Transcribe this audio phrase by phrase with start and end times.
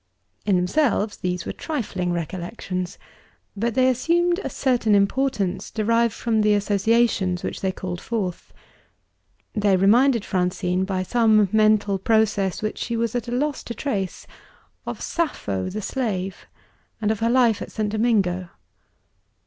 [0.47, 2.97] In themselves, these were trifling recollections.
[3.55, 8.51] But they assumed a certain importance, derived from the associations which they called forth.
[9.53, 14.25] They reminded Francine, by some mental process which she was at a loss to trace,
[14.87, 16.47] of Sappho the slave,
[16.99, 17.89] and of her life at St.
[17.89, 18.49] Domingo.